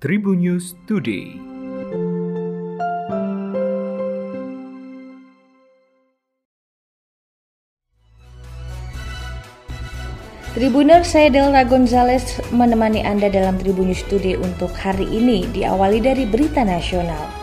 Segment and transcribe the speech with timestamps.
[0.00, 1.36] Tribun News Today.
[10.56, 16.24] Tribuner, saya Delra Gonzales menemani Anda dalam Tribun News Today untuk hari ini diawali dari
[16.24, 17.39] berita nasional.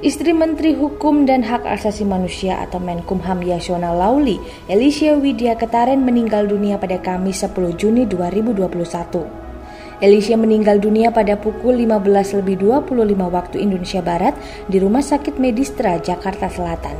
[0.00, 6.48] Istri Menteri Hukum dan Hak Asasi Manusia atau Menkumham Yasona Lauli, Alicia Widya Ketaren meninggal
[6.48, 8.80] dunia pada Kamis 10 Juni 2021.
[10.00, 14.32] Alicia meninggal dunia pada pukul 15 lebih 25 waktu Indonesia Barat
[14.72, 16.96] di Rumah Sakit Medistra, Jakarta Selatan.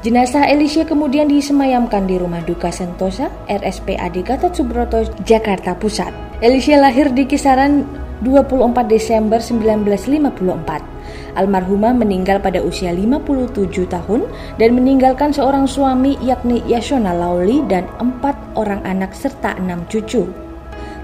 [0.00, 6.40] Jenazah Alicia kemudian disemayamkan di Rumah Duka Sentosa, RSPAD Gatot Subroto, Jakarta Pusat.
[6.40, 11.38] Alicia lahir di kisaran 24 Desember 1954.
[11.38, 14.26] Almarhumah meninggal pada usia 57 tahun
[14.58, 20.26] dan meninggalkan seorang suami yakni Yasona Lauli dan empat orang anak serta enam cucu.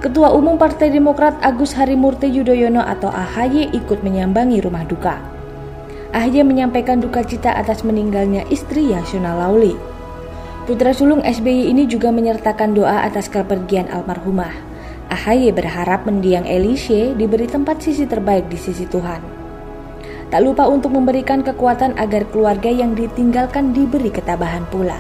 [0.02, 5.16] Ketua Umum Partai Demokrat Agus Harimurti Yudhoyono atau AHY ikut menyambangi rumah duka.
[6.12, 9.94] AHY menyampaikan duka cita atas meninggalnya istri Yasona Lauli.
[10.64, 14.73] Putra sulung SBY ini juga menyertakan doa atas kepergian almarhumah.
[15.14, 19.22] AHY berharap mendiang Elishe diberi tempat sisi terbaik di sisi Tuhan.
[20.26, 24.98] Tak lupa untuk memberikan kekuatan agar keluarga yang ditinggalkan diberi ketabahan pula.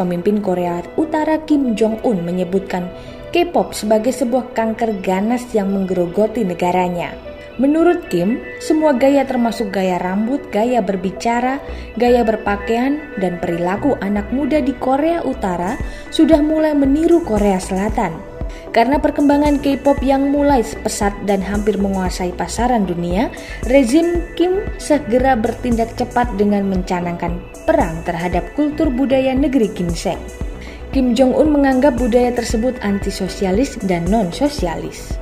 [0.00, 2.88] Pemimpin Korea Utara Kim Jong-un menyebutkan
[3.28, 7.12] K-pop sebagai sebuah kanker ganas yang menggerogoti negaranya.
[7.58, 11.58] Menurut Kim, semua gaya termasuk gaya rambut, gaya berbicara,
[11.98, 15.74] gaya berpakaian, dan perilaku anak muda di Korea Utara
[16.14, 18.14] sudah mulai meniru Korea Selatan.
[18.70, 23.26] Karena perkembangan K-pop yang mulai pesat dan hampir menguasai pasaran dunia,
[23.66, 30.22] rezim Kim segera bertindak cepat dengan mencanangkan perang terhadap kultur budaya negeri ginseng.
[30.94, 35.18] Kim Jong-un menganggap budaya tersebut antisosialis dan non-sosialis.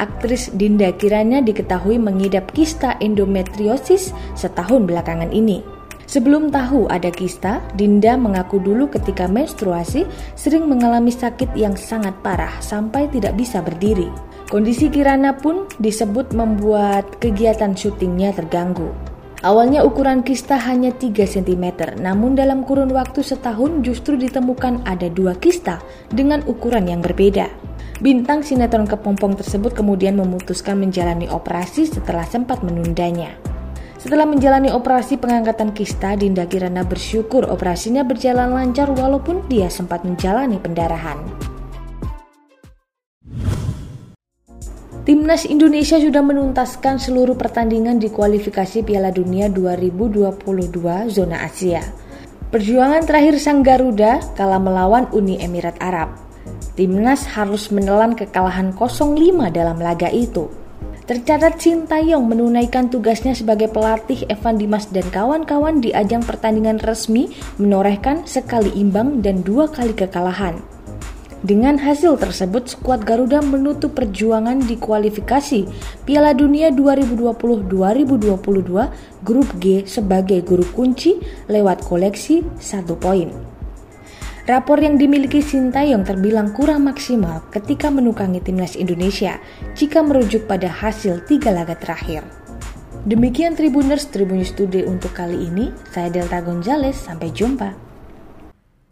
[0.00, 5.60] Aktris Dinda Kirana diketahui mengidap kista endometriosis setahun belakangan ini.
[6.08, 12.56] Sebelum tahu ada kista, Dinda mengaku dulu ketika menstruasi sering mengalami sakit yang sangat parah
[12.58, 14.10] sampai tidak bisa berdiri.
[14.50, 18.90] Kondisi Kirana pun disebut membuat kegiatan syutingnya terganggu.
[19.40, 25.32] Awalnya ukuran kista hanya 3 cm, namun dalam kurun waktu setahun justru ditemukan ada dua
[25.38, 25.78] kista
[26.10, 27.48] dengan ukuran yang berbeda.
[28.00, 33.36] Bintang sinetron kepompong tersebut kemudian memutuskan menjalani operasi setelah sempat menundanya.
[34.00, 40.56] Setelah menjalani operasi pengangkatan kista, Dinda Kirana bersyukur operasinya berjalan lancar walaupun dia sempat menjalani
[40.56, 41.20] pendarahan.
[45.04, 50.40] Timnas Indonesia sudah menuntaskan seluruh pertandingan di kualifikasi Piala Dunia 2022
[51.12, 51.84] zona Asia.
[52.48, 56.29] Perjuangan terakhir sang Garuda kala melawan Uni Emirat Arab.
[56.78, 59.18] Timnas harus menelan kekalahan 0-5
[59.50, 60.50] dalam laga itu.
[61.10, 68.30] Tercatat Sintayong menunaikan tugasnya sebagai pelatih Evan Dimas dan kawan-kawan di ajang pertandingan resmi menorehkan
[68.30, 70.62] sekali imbang dan dua kali kekalahan.
[71.40, 75.64] Dengan hasil tersebut, skuad Garuda menutup perjuangan di kualifikasi
[76.06, 81.18] Piala Dunia 2020-2022 Grup G sebagai guru kunci
[81.50, 83.49] lewat koleksi satu poin.
[84.48, 89.36] Rapor yang dimiliki Sintayong terbilang kurang maksimal ketika menukangi timnas Indonesia
[89.76, 92.24] jika merujuk pada hasil tiga laga terakhir.
[93.04, 95.72] Demikian Tribuners Tribun News Today untuk kali ini.
[95.88, 97.72] Saya Delta Gonzales, sampai jumpa.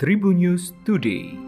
[0.01, 1.48] Tribun News Today.